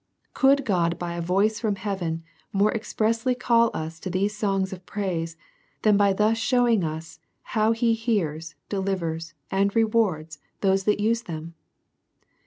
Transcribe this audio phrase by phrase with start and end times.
[0.33, 4.83] Could God by a voice from heaven more expressly call us to these songs of
[4.87, 5.37] praise,
[5.83, 7.19] than by thus showing us,
[7.53, 11.53] how he hears, delivers, and rewards those that use them